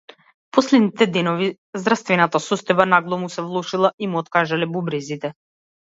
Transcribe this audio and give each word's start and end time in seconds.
Последните 0.57 1.07
денови 1.17 1.49
здравствената 1.83 2.41
состојба 2.45 2.89
нагло 2.95 3.19
му 3.25 3.29
се 3.35 3.47
влошила 3.51 3.95
и 4.07 4.11
му 4.15 4.21
откажале 4.25 4.73
бубрезите. 4.77 5.33